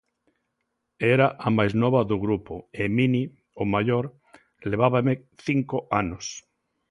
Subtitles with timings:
[1.15, 3.23] Era a máis nova do grupo e Mini,
[3.61, 4.05] o maior,
[4.71, 5.13] levábame
[5.47, 6.25] cinco anos.